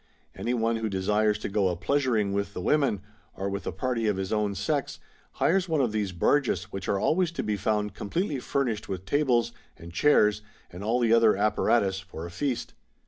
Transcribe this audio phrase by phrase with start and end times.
[0.33, 3.03] Any one who desires to go a pleasuring with the women,
[3.35, 4.99] or with a party of his own sex,
[5.33, 9.51] hires one of these barges, which are always to be found completely furnished with tables
[9.77, 10.41] and chairs
[10.71, 12.73] and all the other apparatus for a feast.